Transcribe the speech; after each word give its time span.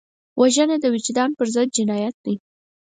وژنه 0.39 0.75
د 0.79 0.85
وجدان 0.93 1.29
پر 1.37 1.47
ضد 1.55 1.69
جنایت 1.77 2.15
دی 2.25 2.35